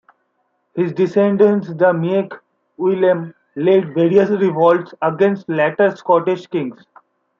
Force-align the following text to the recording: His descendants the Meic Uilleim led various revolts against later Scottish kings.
His 0.73 0.93
descendants 0.93 1.67
the 1.67 1.93
Meic 1.93 2.31
Uilleim 2.79 3.35
led 3.55 3.93
various 3.93 4.31
revolts 4.31 4.95
against 5.03 5.47
later 5.47 5.95
Scottish 5.95 6.47
kings. 6.47 6.83